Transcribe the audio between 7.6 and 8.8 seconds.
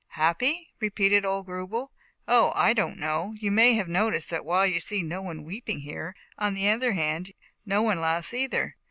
no one laughs either.